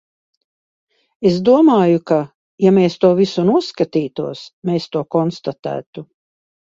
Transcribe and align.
Es 1.31 1.35
domāju, 1.49 1.99
ka, 2.11 2.17
ja 2.67 2.71
mēs 2.77 2.97
to 3.05 3.11
visu 3.19 3.45
noskatītos, 3.51 4.43
mēs 4.71 4.89
to 4.97 5.05
konstatētu. 5.17 6.07